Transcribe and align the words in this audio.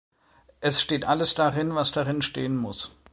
Es 0.61 0.81
steht 0.81 1.05
alles 1.05 1.35
darin, 1.35 1.75
was 1.75 1.91
darin 1.91 2.23
stehen 2.23 2.57
muss. 2.57 2.97